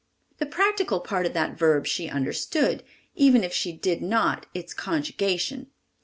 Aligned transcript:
The 0.39 0.47
practical 0.47 0.99
part 0.99 1.27
of 1.27 1.33
that 1.33 1.59
verb 1.59 1.85
she 1.85 2.09
understood, 2.09 2.81
even 3.13 3.43
if 3.43 3.53
she 3.53 3.71
did 3.71 4.01
not 4.01 4.47
its 4.51 4.73
conjugation. 4.73 5.67